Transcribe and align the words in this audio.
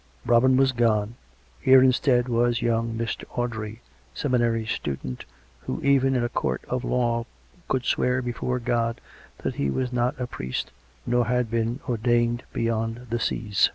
Robin 0.25 0.57
was 0.57 0.71
gone; 0.71 1.13
here, 1.59 1.83
instead, 1.83 2.27
was 2.27 2.63
young 2.63 2.97
Mr. 2.97 3.23
Audrey, 3.37 3.81
seminary 4.15 4.65
student, 4.65 5.25
who 5.67 5.79
even 5.83 6.15
in 6.15 6.23
a 6.23 6.27
court 6.29 6.65
of 6.67 6.83
law 6.83 7.27
could 7.67 7.85
swear 7.85 8.19
before 8.19 8.57
God 8.57 8.99
that 9.43 9.57
he 9.57 9.69
was 9.69 9.93
not 9.93 10.19
a 10.19 10.25
priest, 10.25 10.71
nor 11.05 11.27
had 11.27 11.51
been" 11.51 11.79
ordained 11.87 12.41
beyond 12.51 13.05
the 13.11 13.19
seas." 13.19 13.69